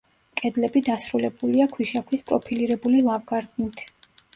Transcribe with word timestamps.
კედლები 0.39 0.83
დასრულებულია 0.87 1.69
ქვიშაქვის 1.77 2.27
პროფილირებული 2.33 3.07
ლავგარდნით. 3.13 3.91